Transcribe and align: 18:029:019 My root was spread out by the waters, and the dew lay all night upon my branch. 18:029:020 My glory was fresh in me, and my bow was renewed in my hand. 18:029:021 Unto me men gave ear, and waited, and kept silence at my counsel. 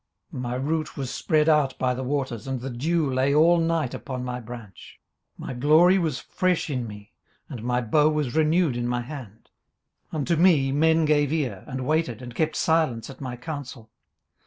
18:029:019 0.33 0.41
My 0.41 0.55
root 0.55 0.97
was 0.97 1.11
spread 1.11 1.47
out 1.47 1.77
by 1.77 1.93
the 1.93 2.01
waters, 2.03 2.47
and 2.47 2.59
the 2.61 2.71
dew 2.71 3.13
lay 3.13 3.35
all 3.35 3.59
night 3.59 3.93
upon 3.93 4.23
my 4.25 4.39
branch. 4.39 4.99
18:029:020 5.39 5.47
My 5.47 5.53
glory 5.53 5.99
was 5.99 6.17
fresh 6.19 6.71
in 6.71 6.87
me, 6.87 7.11
and 7.47 7.61
my 7.61 7.81
bow 7.81 8.09
was 8.09 8.33
renewed 8.33 8.75
in 8.75 8.87
my 8.87 9.01
hand. 9.01 9.51
18:029:021 10.11 10.13
Unto 10.21 10.35
me 10.37 10.71
men 10.71 11.05
gave 11.05 11.31
ear, 11.31 11.63
and 11.67 11.85
waited, 11.85 12.23
and 12.23 12.33
kept 12.33 12.55
silence 12.55 13.11
at 13.11 13.21
my 13.21 13.35
counsel. 13.37 13.91